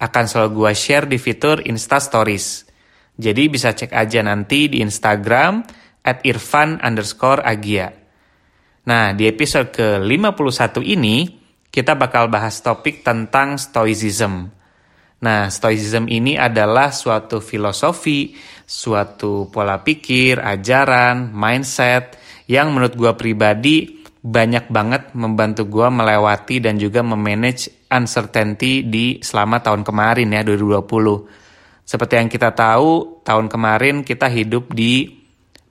[0.00, 2.66] akan selalu gue share di fitur Insta Stories.
[3.14, 5.62] Jadi bisa cek aja nanti di Instagram
[6.02, 7.94] at irfan underscore agia.
[8.84, 11.40] Nah, di episode ke-51 ini,
[11.72, 14.52] kita bakal bahas topik tentang Stoicism.
[15.24, 18.36] Nah, Stoicism ini adalah suatu filosofi,
[18.68, 26.80] suatu pola pikir, ajaran, mindset, yang menurut gue pribadi banyak banget membantu gue melewati dan
[26.80, 31.84] juga memanage uncertainty di selama tahun kemarin ya 2020.
[31.84, 35.12] Seperti yang kita tahu, tahun kemarin kita hidup di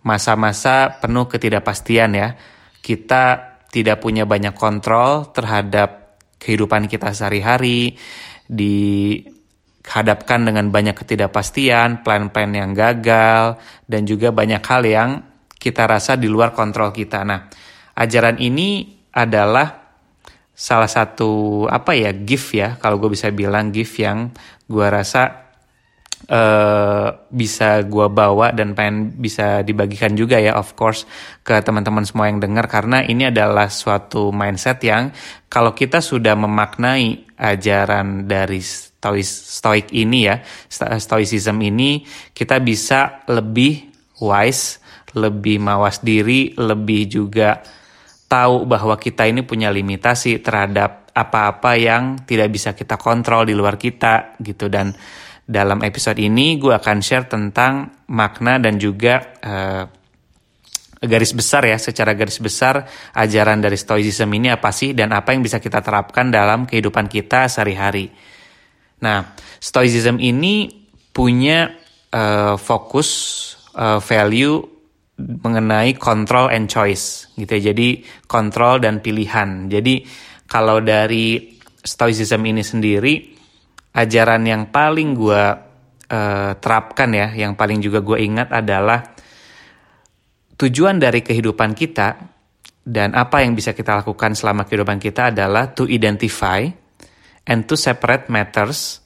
[0.05, 2.37] masa-masa penuh ketidakpastian ya.
[2.77, 7.97] Kita tidak punya banyak kontrol terhadap kehidupan kita sehari-hari,
[8.45, 13.57] dihadapkan dengan banyak ketidakpastian, plan-plan yang gagal,
[13.89, 15.09] dan juga banyak hal yang
[15.57, 17.25] kita rasa di luar kontrol kita.
[17.25, 17.49] Nah,
[17.93, 19.83] ajaran ini adalah
[20.53, 24.29] salah satu apa ya gift ya kalau gue bisa bilang gift yang
[24.69, 25.43] gue rasa
[26.29, 31.03] uh, bisa gue bawa dan pengen bisa dibagikan juga ya of course
[31.41, 32.69] ke teman-teman semua yang dengar.
[32.69, 35.11] Karena ini adalah suatu mindset yang
[35.49, 40.39] kalau kita sudah memaknai ajaran dari stoic, stoic ini ya
[41.01, 43.91] stoicism ini kita bisa lebih
[44.23, 44.79] wise
[45.13, 47.61] lebih mawas diri lebih juga
[48.33, 53.77] tahu bahwa kita ini punya limitasi terhadap apa-apa yang tidak bisa kita kontrol di luar
[53.77, 54.89] kita gitu dan
[55.45, 59.85] dalam episode ini gue akan share tentang makna dan juga uh,
[61.03, 65.45] garis besar ya secara garis besar ajaran dari stoicism ini apa sih dan apa yang
[65.45, 68.09] bisa kita terapkan dalam kehidupan kita sehari-hari.
[69.03, 71.69] Nah, stoicism ini punya
[72.09, 73.09] uh, fokus
[73.75, 74.72] uh, value
[75.23, 77.71] mengenai control and choice gitu ya.
[77.73, 79.71] Jadi kontrol dan pilihan.
[79.71, 80.03] Jadi
[80.47, 83.15] kalau dari stoicism ini sendiri
[83.93, 85.43] ajaran yang paling gue
[86.09, 88.99] uh, terapkan ya, yang paling juga gue ingat adalah
[90.57, 92.33] tujuan dari kehidupan kita
[92.83, 96.67] dan apa yang bisa kita lakukan selama kehidupan kita adalah to identify
[97.47, 98.99] and to separate matters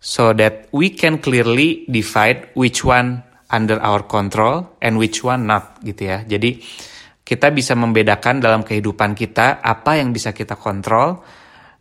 [0.00, 5.82] so that we can clearly divide which one under our control and which one not
[5.82, 6.22] gitu ya.
[6.22, 6.62] Jadi
[7.22, 11.22] kita bisa membedakan dalam kehidupan kita apa yang bisa kita kontrol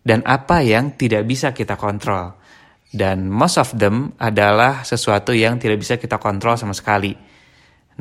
[0.06, 2.38] dan apa yang tidak bisa kita kontrol.
[2.90, 7.13] Dan most of them adalah sesuatu yang tidak bisa kita kontrol sama sekali.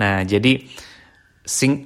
[0.01, 0.65] Nah, jadi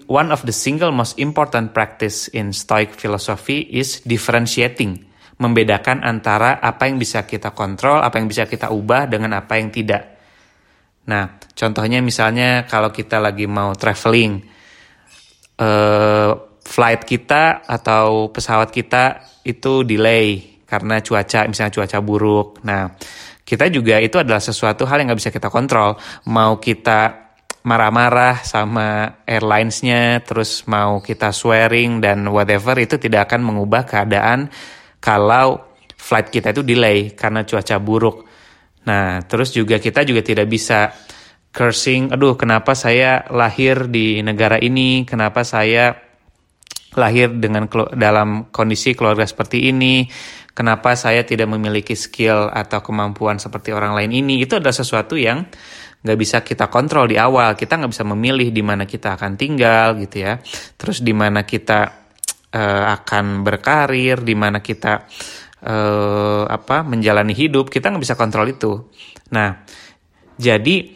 [0.07, 5.03] one of the single most important practice in Stoic philosophy is differentiating,
[5.39, 9.75] membedakan antara apa yang bisa kita kontrol, apa yang bisa kita ubah dengan apa yang
[9.75, 10.12] tidak.
[11.03, 14.39] Nah, contohnya misalnya kalau kita lagi mau traveling,
[15.59, 16.31] uh,
[16.63, 22.63] flight kita atau pesawat kita itu delay karena cuaca, misalnya cuaca buruk.
[22.63, 22.95] Nah,
[23.43, 25.99] kita juga itu adalah sesuatu hal yang nggak bisa kita kontrol.
[26.31, 27.23] Mau kita
[27.63, 34.51] marah-marah sama airlinesnya, terus mau kita swearing dan whatever itu tidak akan mengubah keadaan
[35.03, 35.63] kalau
[35.99, 38.32] flight kita itu delay karena cuaca buruk.
[38.83, 40.91] Nah, terus juga kita juga tidak bisa
[41.53, 45.93] cursing, aduh kenapa saya lahir di negara ini, kenapa saya
[46.97, 50.09] lahir dengan dalam kondisi keluarga seperti ini,
[50.57, 55.45] kenapa saya tidak memiliki skill atau kemampuan seperti orang lain ini, itu adalah sesuatu yang
[56.03, 59.95] nggak bisa kita kontrol di awal, kita nggak bisa memilih di mana kita akan tinggal
[60.03, 60.41] gitu ya,
[60.75, 61.81] terus di mana kita
[62.53, 65.07] uh, akan berkarir, di mana kita
[66.51, 68.83] apa menjalani hidup kita nggak bisa kontrol itu.
[69.31, 69.63] Nah,
[70.35, 70.91] jadi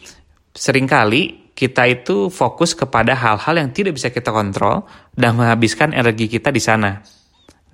[0.51, 4.85] sering kali kita itu fokus kepada hal-hal yang tidak bisa kita kontrol
[5.15, 7.01] dan menghabiskan energi kita di sana.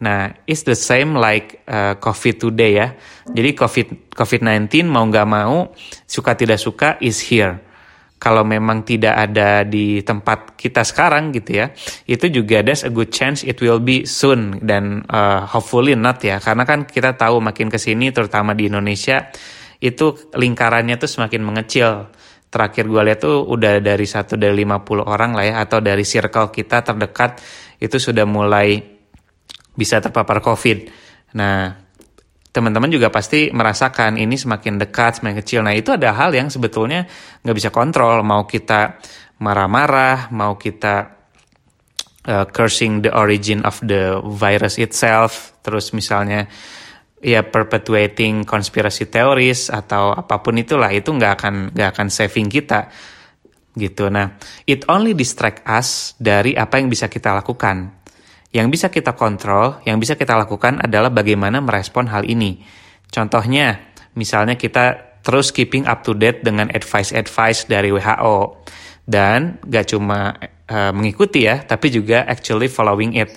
[0.02, 2.88] Nah, it's the same like uh, COVID today ya.
[3.30, 5.72] Jadi COVID COVID-19 mau nggak mau,
[6.04, 7.71] suka tidak suka is here
[8.22, 11.74] kalau memang tidak ada di tempat kita sekarang gitu ya
[12.06, 16.38] itu juga there's a good chance it will be soon dan uh, hopefully not ya.
[16.38, 19.26] Karena kan kita tahu makin ke sini terutama di Indonesia
[19.82, 22.14] itu lingkarannya tuh semakin mengecil.
[22.52, 26.52] Terakhir gue lihat tuh udah dari satu dari 50 orang lah ya atau dari circle
[26.52, 27.40] kita terdekat
[27.80, 28.78] itu sudah mulai
[29.74, 30.86] bisa terpapar covid.
[31.34, 31.81] Nah
[32.52, 35.60] teman-teman juga pasti merasakan ini semakin dekat, semakin kecil.
[35.64, 37.08] Nah itu ada hal yang sebetulnya
[37.40, 38.20] nggak bisa kontrol.
[38.20, 39.00] Mau kita
[39.40, 40.94] marah-marah, mau kita
[42.28, 46.46] uh, cursing the origin of the virus itself, terus misalnya
[47.22, 52.92] ya perpetuating conspiracy theories atau apa pun itulah itu nggak akan nggak akan saving kita
[53.72, 54.12] gitu.
[54.12, 54.36] Nah,
[54.68, 58.01] it only distract us dari apa yang bisa kita lakukan.
[58.52, 62.60] Yang bisa kita kontrol, yang bisa kita lakukan adalah bagaimana merespon hal ini.
[63.08, 68.60] Contohnya, misalnya kita terus keeping up to date dengan advice-advice dari WHO.
[69.02, 70.36] Dan gak cuma
[70.68, 73.34] uh, mengikuti ya, tapi juga actually following it.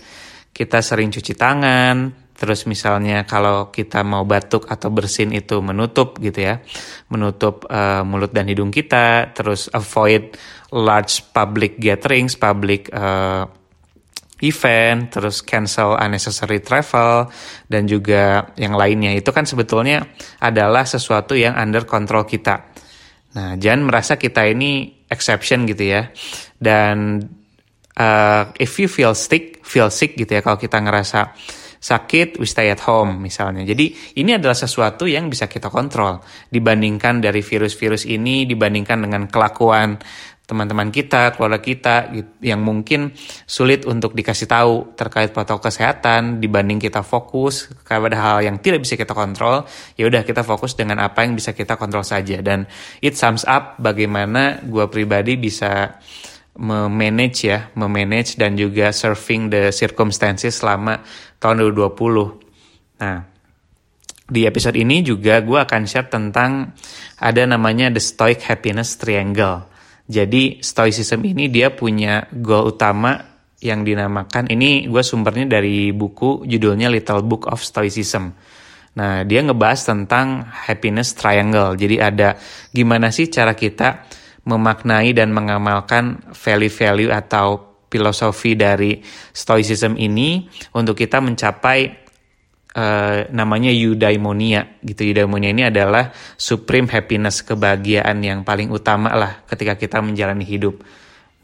[0.51, 6.43] Kita sering cuci tangan, terus misalnya kalau kita mau batuk atau bersin itu menutup gitu
[6.43, 6.61] ya,
[7.07, 10.35] menutup uh, mulut dan hidung kita, terus avoid
[10.75, 13.47] large public gatherings, public uh,
[14.43, 17.31] event, terus cancel unnecessary travel,
[17.71, 19.15] dan juga yang lainnya.
[19.15, 20.03] Itu kan sebetulnya
[20.43, 22.75] adalah sesuatu yang under control kita.
[23.35, 26.11] Nah, jangan merasa kita ini exception gitu ya.
[26.59, 27.23] Dan
[27.95, 31.31] uh, if you feel sick, feel sick gitu ya, kalau kita ngerasa
[31.85, 33.61] sakit, we stay at home misalnya.
[33.61, 36.17] Jadi ini adalah sesuatu yang bisa kita kontrol
[36.49, 40.01] dibandingkan dari virus-virus ini, dibandingkan dengan kelakuan
[40.45, 43.17] teman-teman kita, keluarga kita yang mungkin
[43.49, 48.93] sulit untuk dikasih tahu terkait protokol kesehatan dibanding kita fokus kepada hal yang tidak bisa
[48.93, 49.65] kita kontrol,
[49.97, 52.69] ya udah kita fokus dengan apa yang bisa kita kontrol saja dan
[53.01, 55.97] it sums up bagaimana gue pribadi bisa
[56.55, 61.01] memanage ya, memanage dan juga surfing the circumstances selama
[61.41, 63.01] tahun 2020.
[63.01, 63.19] Nah,
[64.29, 66.69] di episode ini juga gue akan share tentang
[67.17, 69.74] ada namanya the stoic happiness triangle
[70.05, 73.17] jadi stoicism ini dia punya goal utama
[73.57, 78.29] yang dinamakan ini gue sumbernya dari buku judulnya Little Book of Stoicism.
[78.95, 81.73] Nah dia ngebahas tentang happiness triangle.
[81.73, 82.37] Jadi ada
[82.69, 84.05] gimana sih cara kita
[84.45, 89.01] memaknai dan mengamalkan value-value atau filosofi dari
[89.33, 90.45] stoicism ini
[90.77, 92.04] untuk kita mencapai
[92.75, 95.07] uh, namanya eudaimonia gitu.
[95.07, 100.83] Eudaimonia ini adalah supreme happiness, kebahagiaan yang paling utama lah ketika kita menjalani hidup.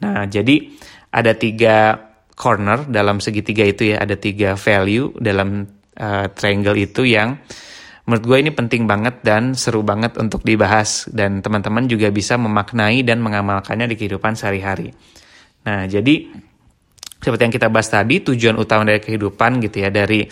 [0.03, 0.69] Nah, jadi
[1.09, 1.97] ada tiga
[2.35, 5.65] corner dalam segitiga itu ya, ada tiga value dalam
[5.97, 7.39] uh, triangle itu yang
[8.09, 13.05] menurut gue ini penting banget dan seru banget untuk dibahas dan teman-teman juga bisa memaknai
[13.05, 14.89] dan mengamalkannya di kehidupan sehari-hari.
[15.61, 16.33] Nah, jadi
[17.21, 20.25] seperti yang kita bahas tadi, tujuan utama dari kehidupan gitu ya, dari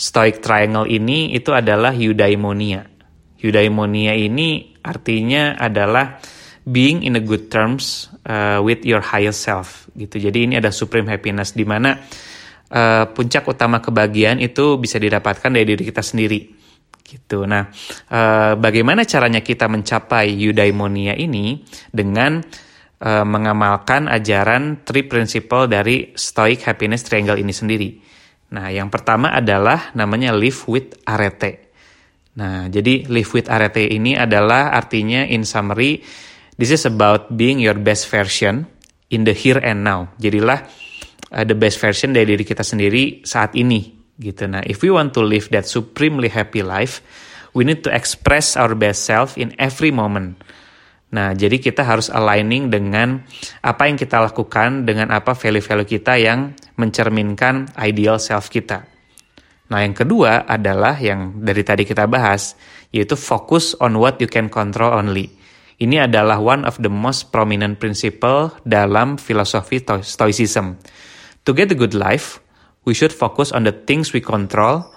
[0.00, 2.88] Stoic Triangle ini itu adalah eudaimonia.
[3.36, 6.16] Eudaimonia ini artinya adalah
[6.64, 10.16] being in a good terms uh, with your higher self gitu.
[10.16, 12.00] Jadi ini ada supreme happiness di mana
[12.72, 16.48] uh, puncak utama kebahagiaan itu bisa didapatkan dari diri kita sendiri
[17.04, 17.44] gitu.
[17.44, 17.68] Nah,
[18.08, 21.60] uh, bagaimana caranya kita mencapai eudaimonia ini
[21.92, 22.40] dengan
[23.04, 27.90] uh, mengamalkan ajaran three principle dari Stoic Happiness Triangle ini sendiri.
[28.50, 31.70] Nah, yang pertama adalah namanya live with arete.
[32.34, 36.02] Nah, jadi live with arete ini adalah artinya in summary,
[36.58, 38.66] this is about being your best version
[39.10, 40.10] in the here and now.
[40.18, 40.66] Jadilah
[41.30, 44.50] uh, the best version dari diri kita sendiri saat ini gitu.
[44.50, 47.00] Nah, if we want to live that supremely happy life,
[47.54, 50.38] we need to express our best self in every moment.
[51.10, 53.26] Nah, jadi kita harus aligning dengan
[53.66, 58.88] apa yang kita lakukan, dengan apa value-value kita yang mencerminkan ideal self kita.
[59.70, 62.58] Nah, yang kedua adalah yang dari tadi kita bahas,
[62.90, 65.30] yaitu focus on what you can control only.
[65.80, 70.76] Ini adalah one of the most prominent principle dalam filosofi Stoicism.
[71.48, 72.42] To get a good life,
[72.84, 74.90] we should focus on the things we control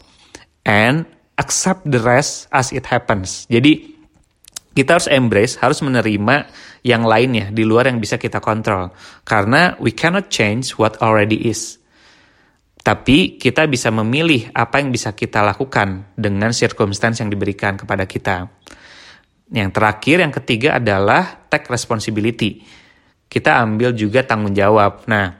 [0.66, 1.06] and
[1.38, 3.46] accept the rest as it happens.
[3.48, 3.93] Jadi,
[4.74, 6.50] kita harus embrace, harus menerima
[6.82, 8.90] yang lainnya di luar yang bisa kita kontrol.
[9.22, 11.78] Karena we cannot change what already is.
[12.84, 18.52] Tapi kita bisa memilih apa yang bisa kita lakukan dengan circumstance yang diberikan kepada kita.
[19.54, 22.66] Yang terakhir, yang ketiga adalah take responsibility.
[23.30, 25.08] Kita ambil juga tanggung jawab.
[25.08, 25.40] Nah,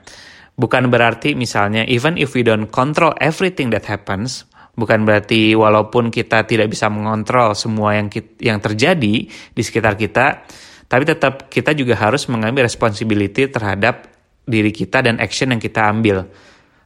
[0.56, 6.42] bukan berarti misalnya even if we don't control everything that happens, Bukan berarti walaupun kita
[6.50, 10.42] tidak bisa mengontrol semua yang kita, yang terjadi di sekitar kita,
[10.90, 14.10] tapi tetap kita juga harus mengambil responsibility terhadap
[14.44, 16.26] diri kita dan action yang kita ambil.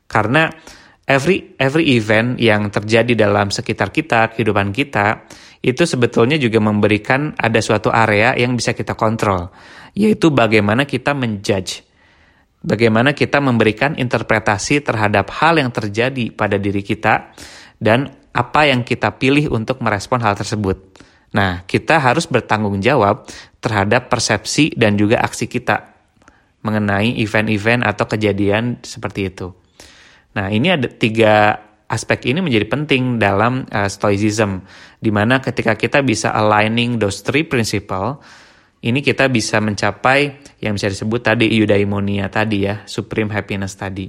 [0.04, 0.52] Karena
[1.08, 5.24] every every event yang terjadi dalam sekitar kita, kehidupan kita,
[5.64, 9.48] itu sebetulnya juga memberikan ada suatu area yang bisa kita kontrol,
[9.96, 11.88] yaitu bagaimana kita menjudge.
[12.58, 17.30] Bagaimana kita memberikan interpretasi terhadap hal yang terjadi pada diri kita
[17.78, 20.78] dan apa yang kita pilih untuk merespon hal tersebut.
[21.34, 23.26] Nah, kita harus bertanggung jawab
[23.58, 25.98] terhadap persepsi dan juga aksi kita
[26.62, 29.52] mengenai event-event atau kejadian seperti itu.
[30.34, 31.56] Nah, ini ada tiga
[31.88, 34.60] aspek ini menjadi penting dalam uh, stoicism,
[35.00, 38.20] di mana ketika kita bisa aligning those three principle,
[38.84, 44.06] ini kita bisa mencapai yang bisa disebut tadi eudaimonia tadi ya, supreme happiness tadi.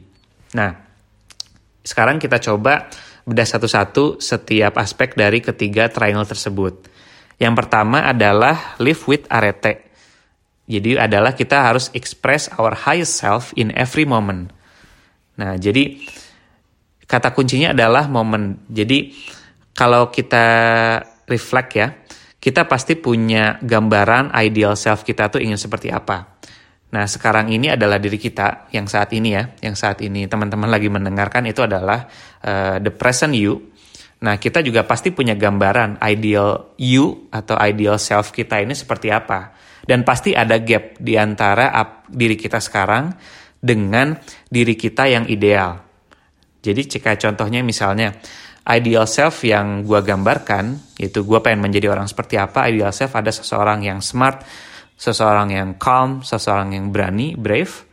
[0.53, 0.71] Nah,
[1.81, 2.91] sekarang kita coba
[3.27, 6.88] bedah satu-satu setiap aspek dari ketiga triangle tersebut.
[7.39, 9.88] Yang pertama adalah live with arete.
[10.69, 14.53] Jadi adalah kita harus express our highest self in every moment.
[15.39, 15.97] Nah, jadi
[17.09, 18.67] kata kuncinya adalah momen.
[18.69, 19.15] Jadi
[19.73, 20.45] kalau kita
[21.25, 21.88] reflect ya,
[22.38, 26.38] kita pasti punya gambaran ideal self kita tuh ingin seperti apa.
[26.89, 30.89] Nah, sekarang ini adalah diri kita yang saat ini ya, yang saat ini teman-teman lagi
[30.89, 32.10] mendengarkan itu adalah
[32.41, 33.69] uh, the present you
[34.19, 39.55] Nah, kita juga pasti punya gambaran ideal you atau ideal self kita ini seperti apa.
[39.79, 41.72] Dan pasti ada gap di antara
[42.03, 43.15] diri kita sekarang
[43.55, 44.19] dengan
[44.51, 45.79] diri kita yang ideal.
[46.60, 48.12] Jadi jika contohnya misalnya
[48.67, 53.31] ideal self yang gue gambarkan, yaitu gue pengen menjadi orang seperti apa, ideal self ada
[53.31, 54.43] seseorang yang smart,
[55.00, 57.88] seseorang yang calm, seseorang yang berani, brave,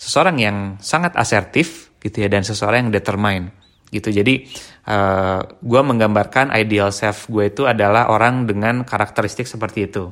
[0.00, 3.52] seseorang yang sangat asertif gitu ya, dan seseorang yang determined
[3.92, 4.08] gitu.
[4.08, 4.48] Jadi
[4.88, 10.08] uh, eh, gue menggambarkan ideal self gue itu adalah orang dengan karakteristik seperti itu.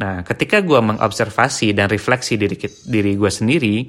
[0.00, 2.56] Nah, ketika gue mengobservasi dan refleksi diri
[2.88, 3.84] diri gue sendiri,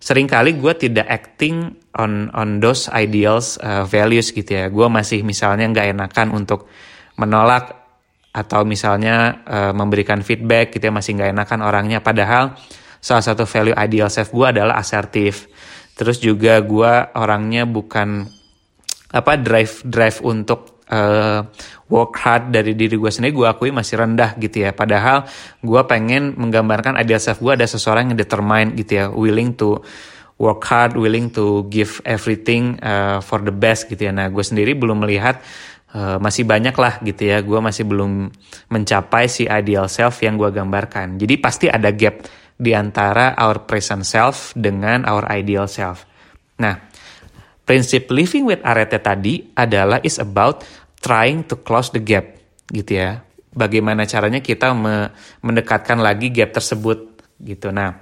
[0.00, 4.72] sering kali gue tidak acting on on those ideals uh, values gitu ya.
[4.72, 6.72] Gue masih misalnya nggak enakan untuk
[7.20, 7.81] menolak
[8.32, 12.00] atau misalnya uh, memberikan feedback gitu ya masih nggak enakan orangnya.
[12.00, 12.56] Padahal
[12.98, 15.52] salah satu value ideal self gue adalah asertif.
[15.92, 18.24] Terus juga gue orangnya bukan
[19.12, 21.40] apa drive drive untuk uh,
[21.88, 25.28] work hard dari diri gue sendiri gue akui masih rendah gitu ya padahal
[25.60, 29.80] gue pengen menggambarkan ideal self gue ada seseorang yang determined gitu ya willing to
[30.40, 34.72] work hard willing to give everything uh, for the best gitu ya nah gue sendiri
[34.72, 35.40] belum melihat
[35.94, 38.28] uh, masih banyak lah gitu ya gue masih belum
[38.68, 42.24] mencapai si ideal self yang gue gambarkan jadi pasti ada gap
[42.56, 46.04] di antara our present self dengan our ideal self
[46.60, 46.92] nah
[47.62, 50.66] prinsip living with arete tadi adalah is about
[51.02, 52.38] trying to close the gap
[52.70, 53.26] gitu ya.
[53.52, 55.12] Bagaimana caranya kita me
[55.44, 57.68] mendekatkan lagi gap tersebut gitu.
[57.68, 58.00] Nah,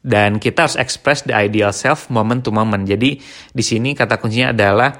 [0.00, 2.88] dan kita harus express the ideal self moment to moment.
[2.88, 3.20] Jadi
[3.52, 4.96] di sini kata kuncinya adalah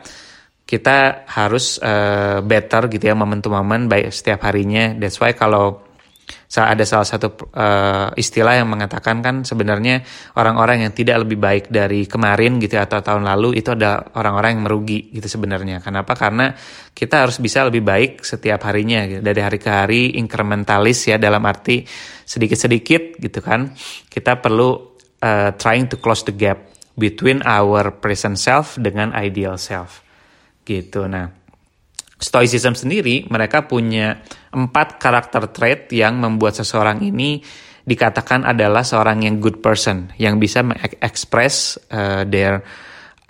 [0.70, 4.94] kita harus uh, better gitu ya moment to moment baik setiap harinya.
[4.94, 5.90] That's why kalau
[6.50, 10.06] ada salah satu uh, istilah yang mengatakan kan sebenarnya
[10.38, 14.58] orang-orang yang tidak lebih baik dari kemarin gitu ya, atau tahun lalu itu ada orang-orang
[14.58, 15.82] yang merugi gitu sebenarnya.
[15.82, 16.14] Kenapa?
[16.14, 16.54] Karena
[16.94, 19.22] kita harus bisa lebih baik setiap harinya gitu.
[19.26, 21.82] dari hari ke hari inkrementalis ya dalam arti
[22.22, 23.74] sedikit-sedikit gitu kan.
[24.06, 24.70] Kita perlu
[25.22, 26.62] uh, trying to close the gap
[26.94, 30.09] between our present self dengan ideal self
[30.70, 31.10] gitu.
[31.10, 31.40] Nah,
[32.20, 34.20] Stoicism sendiri mereka punya
[34.52, 37.40] empat karakter trait yang membuat seseorang ini
[37.88, 42.60] dikatakan adalah seorang yang good person yang bisa mengekspres uh, their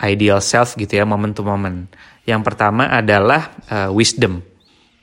[0.03, 1.87] ideal self gitu ya moment to moment.
[2.27, 4.43] Yang pertama adalah uh, wisdom.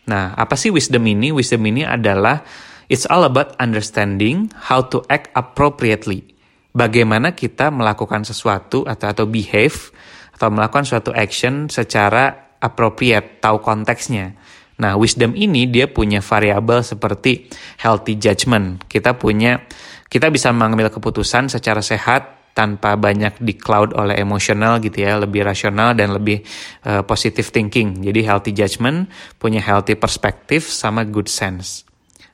[0.04, 1.33] Nah, apa sih wisdom ini?
[1.33, 2.45] Wisdom ini adalah
[2.92, 6.28] it's all about understanding how to act appropriately.
[6.76, 9.97] Bagaimana kita melakukan sesuatu atau atau behave
[10.38, 14.38] atau melakukan suatu action secara appropriate, tahu konteksnya.
[14.78, 17.50] Nah, wisdom ini dia punya variabel seperti
[17.83, 18.87] healthy judgment.
[18.87, 19.66] Kita punya
[20.07, 25.42] kita bisa mengambil keputusan secara sehat tanpa banyak di cloud oleh emosional gitu ya, lebih
[25.42, 26.42] rasional dan lebih
[26.87, 28.02] uh, positive thinking.
[28.02, 29.11] Jadi healthy judgment,
[29.42, 31.83] punya healthy perspective sama good sense.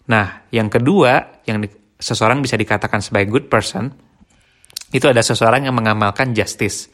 [0.09, 3.93] Nah, yang kedua yang di, seseorang bisa dikatakan sebagai good person
[4.93, 6.93] itu ada seseorang yang mengamalkan justice.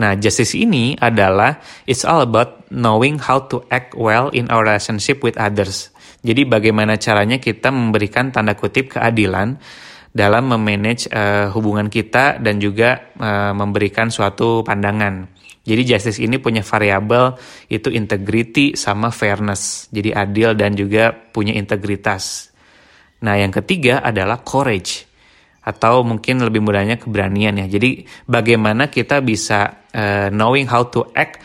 [0.00, 5.20] Nah, justice ini adalah it's all about knowing how to act well in our relationship
[5.20, 5.92] with others.
[6.24, 9.60] Jadi bagaimana caranya kita memberikan tanda kutip keadilan
[10.10, 15.28] dalam memanage uh, hubungan kita dan juga uh, memberikan suatu pandangan.
[15.60, 17.36] Jadi justice ini punya variabel
[17.68, 19.92] itu integrity sama fairness.
[19.92, 22.48] Jadi adil dan juga punya integritas.
[23.20, 25.09] Nah, yang ketiga adalah courage
[25.60, 27.66] atau mungkin lebih mudahnya keberanian ya.
[27.68, 31.40] Jadi bagaimana kita bisa uh, knowing how to act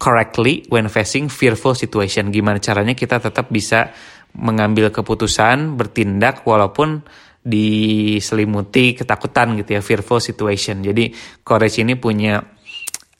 [0.00, 2.32] correctly when facing fearful situation.
[2.32, 3.92] Gimana caranya kita tetap bisa
[4.38, 7.02] mengambil keputusan, bertindak walaupun
[7.42, 10.80] diselimuti ketakutan gitu ya, fearful situation.
[10.80, 11.12] Jadi
[11.44, 12.40] courage ini punya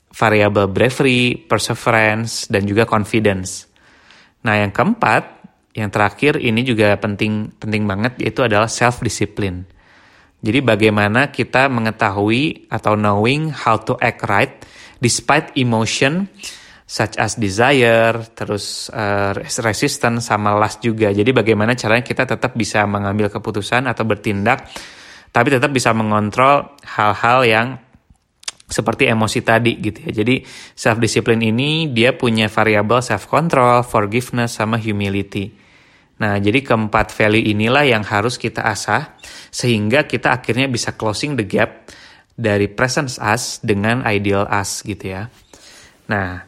[0.09, 3.69] variabel bravery, perseverance, dan juga confidence.
[4.43, 5.39] Nah, yang keempat,
[5.75, 9.63] yang terakhir ini juga penting penting banget yaitu adalah self discipline.
[10.39, 14.63] Jadi bagaimana kita mengetahui atau knowing how to act right
[15.03, 16.31] despite emotion
[16.89, 21.13] such as desire, terus uh, resistance sama lust juga.
[21.13, 24.65] Jadi bagaimana caranya kita tetap bisa mengambil keputusan atau bertindak
[25.29, 27.67] tapi tetap bisa mengontrol hal-hal yang
[28.69, 30.11] seperti emosi tadi gitu ya.
[30.21, 35.68] Jadi self discipline ini dia punya variabel self control, forgiveness sama humility.
[36.19, 39.15] Nah, jadi keempat value inilah yang harus kita asah
[39.49, 41.87] sehingga kita akhirnya bisa closing the gap
[42.35, 45.31] dari presence us dengan ideal us gitu ya.
[46.11, 46.43] Nah,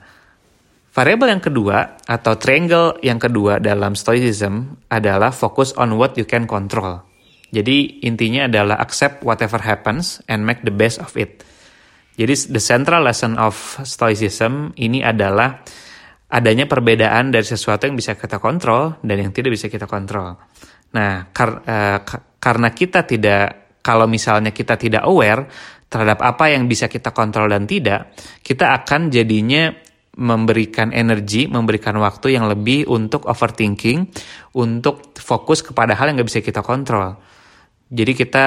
[0.92, 6.44] variabel yang kedua atau triangle yang kedua dalam stoicism adalah fokus on what you can
[6.44, 7.04] control.
[7.52, 11.44] Jadi intinya adalah accept whatever happens and make the best of it.
[12.16, 15.64] Jadi the central lesson of stoicism ini adalah
[16.32, 20.40] adanya perbedaan dari sesuatu yang bisa kita kontrol dan yang tidak bisa kita kontrol.
[20.96, 22.00] Nah, kar uh,
[22.40, 25.46] karena kita tidak kalau misalnya kita tidak aware
[25.92, 29.76] terhadap apa yang bisa kita kontrol dan tidak, kita akan jadinya
[30.12, 34.08] memberikan energi, memberikan waktu yang lebih untuk overthinking,
[34.56, 37.20] untuk fokus kepada hal yang nggak bisa kita kontrol.
[37.92, 38.46] Jadi kita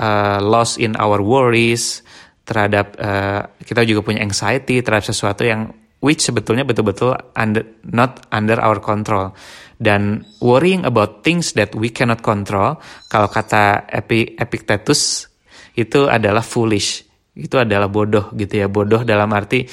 [0.00, 2.00] uh, lost in our worries,
[2.46, 5.74] terhadap uh, kita juga punya anxiety terhadap sesuatu yang
[6.06, 9.34] which sebetulnya betul-betul under, not under our control.
[9.76, 12.78] Dan worrying about things that we cannot control
[13.10, 15.26] kalau kata Epi, Epictetus
[15.74, 17.02] itu adalah foolish.
[17.34, 18.70] Itu adalah bodoh gitu ya.
[18.70, 19.66] Bodoh dalam arti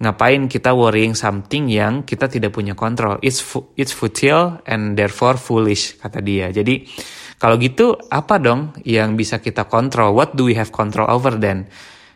[0.00, 3.44] ngapain kita worrying something yang kita tidak punya kontrol it's
[3.76, 6.48] it's futile and therefore foolish kata dia.
[6.48, 6.88] Jadi
[7.36, 11.68] kalau gitu apa dong yang bisa kita kontrol what do we have control over then?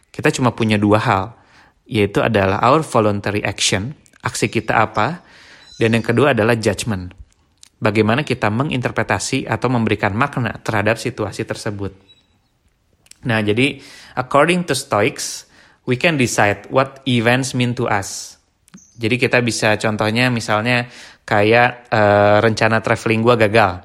[0.08, 1.24] Kita cuma punya dua hal,
[1.84, 3.92] yaitu adalah our voluntary action,
[4.24, 5.20] aksi kita apa,
[5.76, 7.12] dan yang kedua adalah judgment.
[7.82, 11.92] Bagaimana kita menginterpretasi atau memberikan makna terhadap situasi tersebut.
[13.28, 13.80] Nah, jadi
[14.16, 15.44] according to Stoics,
[15.84, 18.40] we can decide what events mean to us.
[18.94, 20.86] Jadi kita bisa contohnya misalnya
[21.26, 23.82] kayak uh, rencana traveling gua gagal.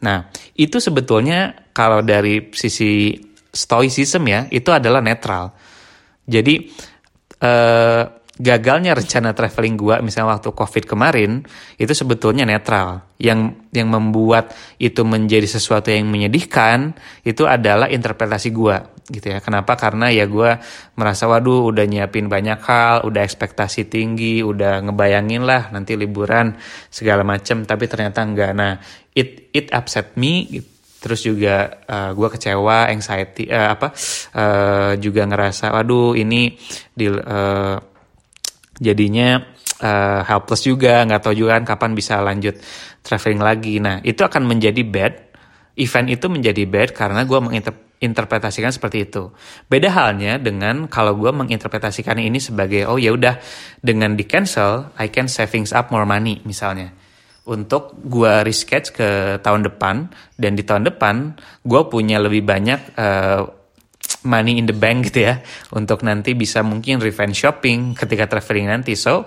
[0.00, 3.16] Nah, itu sebetulnya kalau dari sisi
[3.50, 5.56] stoicism ya itu adalah netral.
[6.28, 6.68] Jadi
[7.40, 8.04] eh,
[8.36, 11.44] gagalnya rencana traveling gua misalnya waktu covid kemarin
[11.80, 13.00] itu sebetulnya netral.
[13.16, 16.92] Yang yang membuat itu menjadi sesuatu yang menyedihkan
[17.24, 19.40] itu adalah interpretasi gua gitu ya.
[19.40, 19.72] Kenapa?
[19.80, 20.60] Karena ya gua
[21.00, 26.60] merasa waduh udah nyiapin banyak hal, udah ekspektasi tinggi, udah ngebayangin lah nanti liburan
[26.92, 28.52] segala macem tapi ternyata enggak.
[28.52, 28.76] Nah,
[29.16, 33.92] it it upset me gitu terus juga uh, eh, gue kecewa anxiety uh, apa
[34.34, 36.56] uh, juga ngerasa waduh ini
[36.90, 37.76] di uh,
[38.80, 39.40] jadinya
[39.80, 42.56] uh, helpless juga nggak tahu juga kan kapan bisa lanjut
[43.04, 43.74] traveling lagi.
[43.80, 45.14] Nah itu akan menjadi bad
[45.76, 49.30] event itu menjadi bad karena gue menginterpretasikan seperti itu.
[49.68, 53.36] Beda halnya dengan kalau gue menginterpretasikan ini sebagai oh ya udah
[53.80, 57.05] dengan di cancel I can savings up more money misalnya
[57.46, 59.08] untuk gue resketch ke
[59.40, 60.10] tahun depan.
[60.34, 63.42] Dan di tahun depan gue punya lebih banyak uh,
[64.26, 65.42] money in the bank gitu ya
[65.74, 68.98] untuk nanti bisa mungkin revenge shopping ketika traveling nanti.
[68.98, 69.26] So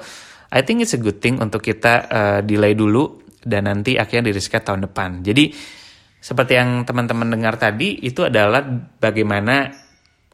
[0.51, 4.33] I think it's a good thing untuk kita uh, delay dulu dan nanti akhirnya di
[4.35, 5.23] reset tahun depan.
[5.23, 5.55] Jadi
[6.19, 8.59] seperti yang teman-teman dengar tadi itu adalah
[8.99, 9.71] bagaimana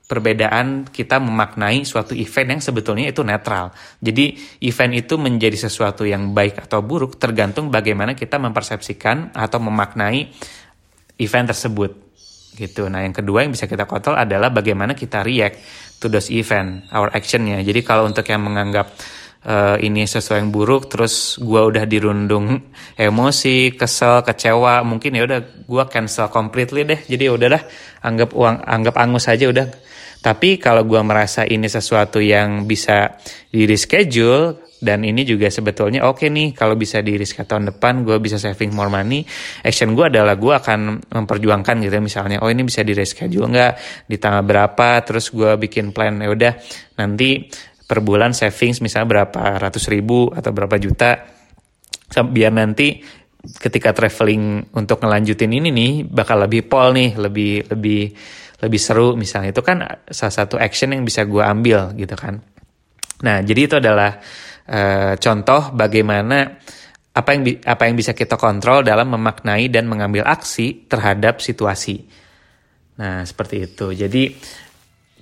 [0.06, 3.74] perbedaan kita memaknai suatu event yang sebetulnya itu netral.
[3.98, 10.30] Jadi event itu menjadi sesuatu yang baik atau buruk tergantung bagaimana kita mempersepsikan atau memaknai
[11.18, 11.92] event tersebut.
[12.56, 12.88] Gitu.
[12.88, 15.60] Nah, yang kedua yang bisa kita kontrol adalah bagaimana kita react
[16.00, 17.60] to those event, our actionnya.
[17.66, 18.96] Jadi kalau untuk yang menganggap
[19.44, 25.40] uh, ini sesuatu yang buruk, terus gue udah dirundung emosi, kesel, kecewa, mungkin ya udah
[25.68, 27.00] gue cancel completely deh.
[27.04, 27.62] Jadi ya udahlah,
[28.06, 29.68] anggap uang, anggap angus aja udah
[30.26, 33.14] tapi kalau gue merasa ini sesuatu yang bisa
[33.54, 38.02] di reschedule dan ini juga sebetulnya oke okay nih kalau bisa di reschedule tahun depan
[38.02, 39.22] gue bisa saving more money.
[39.62, 42.02] Action gue adalah gue akan memperjuangkan gitu.
[42.02, 43.74] Misalnya oh ini bisa di reschedule nggak?
[44.10, 45.06] Di tanggal berapa?
[45.06, 46.58] Terus gue bikin plan ya udah
[46.98, 47.46] nanti
[47.86, 51.22] per bulan savings misalnya berapa ratus ribu atau berapa juta.
[52.34, 52.98] Biar nanti
[53.62, 58.10] ketika traveling untuk ngelanjutin ini nih bakal lebih pol nih lebih lebih
[58.62, 59.52] lebih seru misalnya.
[59.52, 62.40] Itu kan salah satu action yang bisa gue ambil gitu kan.
[63.24, 64.20] Nah jadi itu adalah
[64.68, 66.60] uh, contoh bagaimana
[67.16, 72.04] apa yang apa yang bisa kita kontrol dalam memaknai dan mengambil aksi terhadap situasi.
[73.00, 73.88] Nah seperti itu.
[73.96, 74.24] Jadi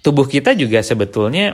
[0.02, 1.54] tubuh kita juga sebetulnya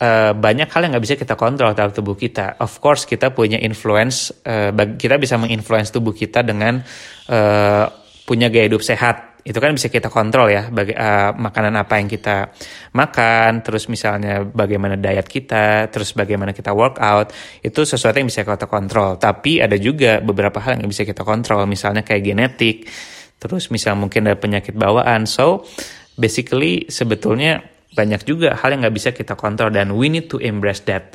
[0.00, 2.60] uh, banyak hal yang nggak bisa kita kontrol dalam tubuh kita.
[2.60, 6.84] Of course kita punya influence, uh, kita bisa menginfluence tubuh kita dengan
[7.32, 7.84] uh,
[8.28, 12.10] punya gaya hidup sehat itu kan bisa kita kontrol ya baga uh, makanan apa yang
[12.10, 12.50] kita
[12.98, 17.30] makan terus misalnya bagaimana diet kita terus bagaimana kita workout
[17.62, 19.14] itu sesuatu yang bisa kita kontrol.
[19.22, 22.90] Tapi ada juga beberapa hal yang bisa kita kontrol misalnya kayak genetik
[23.38, 25.30] terus misal mungkin ada penyakit bawaan.
[25.30, 25.62] So
[26.18, 27.62] basically sebetulnya
[27.94, 31.14] banyak juga hal yang nggak bisa kita kontrol dan we need to embrace that.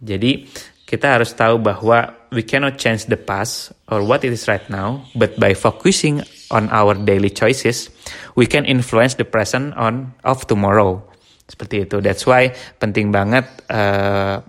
[0.00, 0.48] Jadi
[0.88, 5.04] kita harus tahu bahwa we cannot change the past or what it is right now,
[5.18, 7.90] but by focusing on our daily choices,
[8.38, 11.02] we can influence the present on of tomorrow.
[11.46, 12.02] Seperti itu.
[12.02, 14.42] That's why penting banget uh,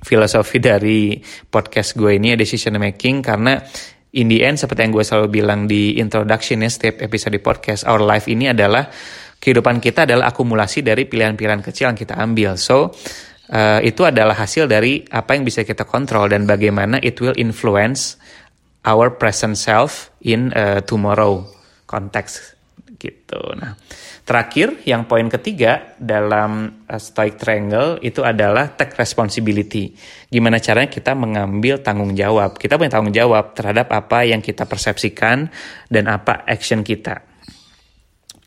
[0.00, 1.20] filosofi dari
[1.52, 3.60] podcast gue ini decision making karena
[4.16, 8.00] in the end seperti yang gue selalu bilang di introduction ya setiap episode podcast our
[8.00, 8.88] life ini adalah
[9.36, 12.56] kehidupan kita adalah akumulasi dari pilihan-pilihan kecil yang kita ambil.
[12.56, 12.90] So
[13.52, 18.18] uh, itu adalah hasil dari apa yang bisa kita kontrol dan bagaimana it will influence
[18.84, 21.46] our present self in uh, tomorrow
[21.88, 22.58] konteks
[22.98, 23.38] gitu.
[23.54, 23.78] Nah,
[24.26, 29.94] terakhir yang poin ketiga dalam uh, Stoic Triangle itu adalah take responsibility.
[30.26, 32.58] Gimana caranya kita mengambil tanggung jawab?
[32.58, 35.50] Kita punya tanggung jawab terhadap apa yang kita persepsikan
[35.86, 37.22] dan apa action kita.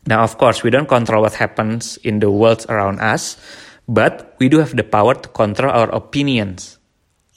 [0.04, 3.38] Now, of course, we don't control what happens in the world around us,
[3.92, 6.78] But we do have the power to control our opinions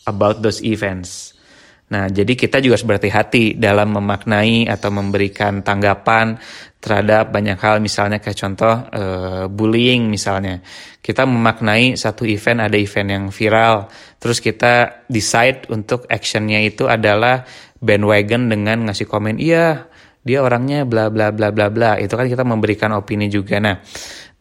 [0.06, 1.34] about those events.
[1.84, 6.40] Nah, jadi kita juga harus berhati-hati dalam memaknai atau memberikan tanggapan
[6.80, 10.64] terhadap banyak hal, misalnya kayak contoh uh, bullying misalnya.
[11.04, 17.44] Kita memaknai satu event, ada event yang viral, terus kita decide untuk actionnya itu adalah
[17.84, 19.84] bandwagon dengan ngasih komen, iya
[20.24, 22.00] dia orangnya bla bla bla bla bla.
[22.00, 23.60] Itu kan kita memberikan opini juga.
[23.60, 23.76] Nah,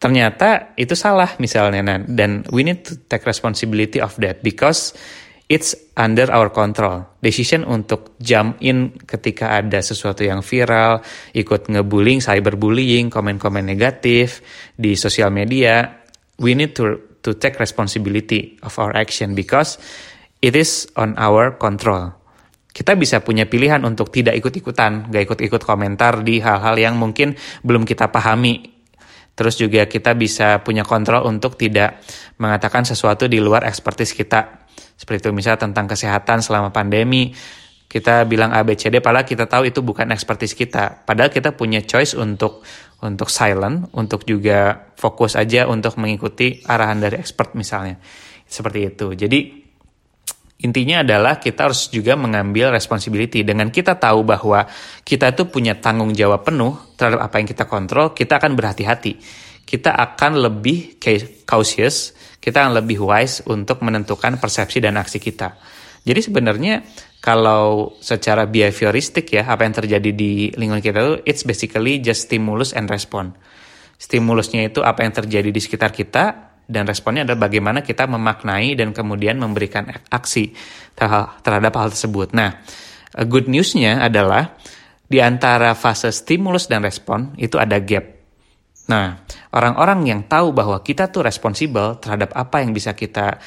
[0.00, 4.96] ternyata itu salah misalnya dan we need to take responsibility of that because
[5.48, 7.04] it's under our control.
[7.20, 11.04] Decision untuk jump in ketika ada sesuatu yang viral
[11.36, 14.40] ikut ngebullying cyberbullying komen-komen negatif
[14.74, 16.04] di sosial media
[16.40, 19.80] we need to to take responsibility of our action because
[20.44, 22.12] it is on our control.
[22.74, 27.86] Kita bisa punya pilihan untuk tidak ikut-ikutan, gak ikut-ikut komentar di hal-hal yang mungkin belum
[27.86, 28.73] kita pahami
[29.34, 31.98] Terus juga kita bisa punya kontrol untuk tidak
[32.38, 34.66] mengatakan sesuatu di luar ekspertis kita.
[34.94, 37.34] Seperti itu misalnya tentang kesehatan selama pandemi,
[37.90, 41.02] kita bilang ABCD padahal kita tahu itu bukan ekspertis kita.
[41.02, 42.62] Padahal kita punya choice untuk
[43.02, 47.98] untuk silent, untuk juga fokus aja untuk mengikuti arahan dari expert misalnya.
[48.46, 49.18] Seperti itu.
[49.18, 49.63] Jadi
[50.64, 53.44] Intinya adalah kita harus juga mengambil responsibility.
[53.44, 54.64] Dengan kita tahu bahwa
[55.04, 59.20] kita itu punya tanggung jawab penuh terhadap apa yang kita kontrol, kita akan berhati-hati.
[59.64, 60.96] Kita akan lebih
[61.44, 65.52] cautious, kita akan lebih wise untuk menentukan persepsi dan aksi kita.
[66.04, 66.84] Jadi sebenarnya
[67.20, 72.76] kalau secara behavioristik ya, apa yang terjadi di lingkungan kita itu, it's basically just stimulus
[72.76, 73.36] and respond.
[73.96, 78.96] Stimulusnya itu apa yang terjadi di sekitar kita, dan responnya adalah bagaimana kita memaknai dan
[78.96, 80.56] kemudian memberikan aksi
[80.96, 82.32] terhadap hal tersebut.
[82.32, 82.60] Nah,
[83.28, 84.56] good newsnya adalah
[85.04, 88.08] di antara fase stimulus dan respon itu ada gap.
[88.84, 89.16] Nah,
[89.52, 93.40] orang-orang yang tahu bahwa kita tuh responsibel terhadap apa yang bisa kita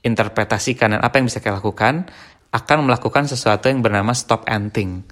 [0.00, 2.08] interpretasikan dan apa yang bisa kita lakukan,
[2.48, 5.04] akan melakukan sesuatu yang bernama stop and think.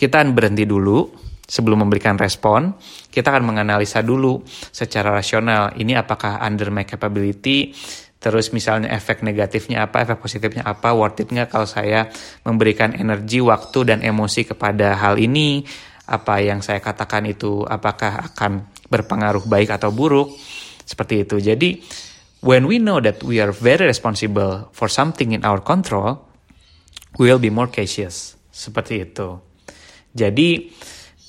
[0.00, 1.12] Kita berhenti dulu,
[1.50, 2.78] sebelum memberikan respon,
[3.10, 7.74] kita akan menganalisa dulu secara rasional ini apakah under my capability,
[8.22, 12.06] terus misalnya efek negatifnya apa, efek positifnya apa, worth it nggak kalau saya
[12.46, 15.66] memberikan energi, waktu, dan emosi kepada hal ini,
[16.06, 20.30] apa yang saya katakan itu apakah akan berpengaruh baik atau buruk,
[20.86, 21.42] seperti itu.
[21.42, 21.82] Jadi,
[22.46, 26.22] when we know that we are very responsible for something in our control,
[27.18, 29.38] we will be more cautious, seperti itu.
[30.10, 30.70] Jadi,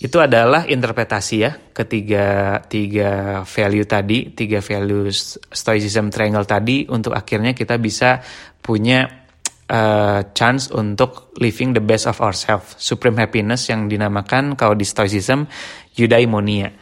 [0.02, 5.14] itu adalah interpretasi ya ketiga tiga value tadi tiga value
[5.54, 8.18] stoicism triangle tadi untuk akhirnya kita bisa
[8.66, 9.06] punya
[9.70, 15.46] uh, chance untuk living the best of ourselves supreme happiness yang dinamakan kalau di stoicism
[15.94, 16.74] eudaimonia.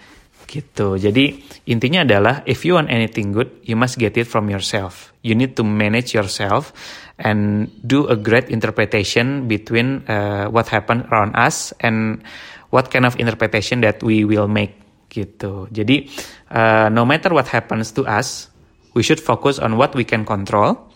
[0.50, 0.98] Gitu.
[0.98, 5.14] Jadi intinya adalah if you want anything good you must get it from yourself.
[5.22, 6.74] You need to manage yourself
[7.22, 12.26] and do a great interpretation between uh, what happened around us and
[12.70, 14.78] what kind of interpretation that we will make
[15.10, 15.66] gitu.
[15.74, 16.10] Jadi
[16.54, 18.50] uh, no matter what happens to us,
[18.94, 20.90] we should focus on what we can control.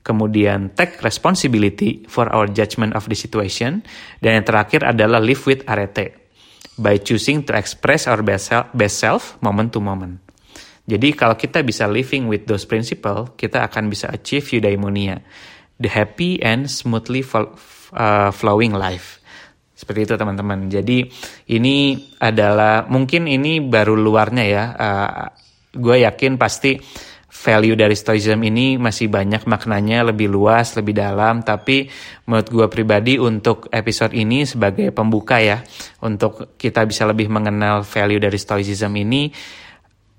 [0.00, 3.84] Kemudian take responsibility for our judgment of the situation.
[4.22, 6.16] Dan yang terakhir adalah live with arete
[6.80, 10.24] by choosing to express our best self, best self moment to moment.
[10.88, 15.20] Jadi kalau kita bisa living with those principle, kita akan bisa achieve eudaimonia,
[15.78, 19.19] the happy and smoothly uh, flowing life.
[19.80, 20.68] Seperti itu teman-teman.
[20.68, 21.08] Jadi
[21.56, 24.64] ini adalah mungkin ini baru luarnya ya.
[24.76, 25.26] Uh,
[25.72, 26.76] gue yakin pasti
[27.30, 31.40] value dari stoicism ini masih banyak maknanya lebih luas, lebih dalam.
[31.40, 31.88] Tapi
[32.28, 35.64] menurut gue pribadi untuk episode ini sebagai pembuka ya,
[36.04, 39.32] untuk kita bisa lebih mengenal value dari stoicism ini,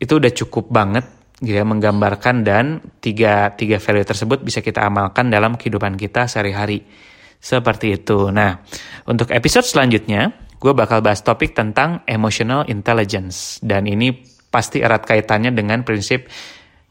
[0.01, 1.05] itu udah cukup banget
[1.41, 2.65] gitu ya menggambarkan dan
[3.01, 7.10] tiga tiga value tersebut bisa kita amalkan dalam kehidupan kita sehari-hari.
[7.41, 8.29] Seperti itu.
[8.29, 8.61] Nah,
[9.09, 10.29] untuk episode selanjutnya,
[10.61, 13.57] gue bakal bahas topik tentang emotional intelligence.
[13.65, 14.13] Dan ini
[14.53, 16.29] pasti erat kaitannya dengan prinsip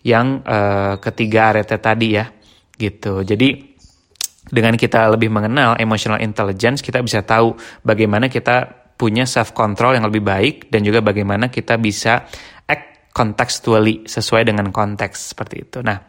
[0.02, 2.26] yang uh, ketiga arete tadi ya.
[2.74, 3.22] Gitu.
[3.22, 3.48] Jadi,
[4.50, 7.54] dengan kita lebih mengenal emotional intelligence, kita bisa tahu
[7.86, 12.26] bagaimana kita punya self control yang lebih baik dan juga bagaimana kita bisa
[12.66, 15.78] act contextually sesuai dengan konteks seperti itu.
[15.86, 16.02] Nah,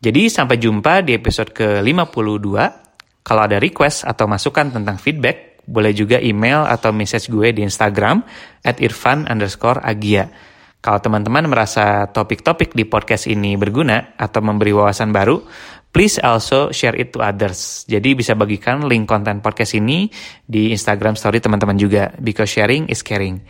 [0.00, 2.87] jadi sampai jumpa di episode ke-52
[3.28, 8.24] kalau ada request atau masukan tentang feedback, boleh juga email atau message gue di Instagram
[8.64, 10.32] at irfan underscore agia.
[10.80, 15.44] Kalau teman-teman merasa topik-topik di podcast ini berguna atau memberi wawasan baru,
[15.92, 17.84] please also share it to others.
[17.84, 20.08] Jadi bisa bagikan link konten podcast ini
[20.48, 23.44] di Instagram story teman-teman juga, because sharing is caring.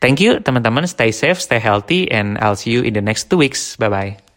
[0.00, 3.36] Thank you teman-teman, stay safe, stay healthy, and I'll see you in the next two
[3.36, 3.76] weeks.
[3.76, 4.29] Bye-bye.